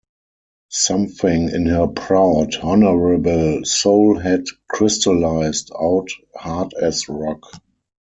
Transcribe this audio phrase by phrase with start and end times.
[0.71, 7.43] Something in her proud, honourable soul had crystallised out hard as rock.